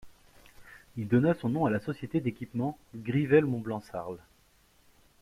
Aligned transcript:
Il 0.97 1.07
donna 1.07 1.35
son 1.35 1.49
nom 1.49 1.67
à 1.67 1.69
la 1.69 1.79
société 1.79 2.21
d'équipement 2.21 2.75
Grivel 2.95 3.45
Mont-Blanc 3.45 3.81
Sarl. 3.81 4.17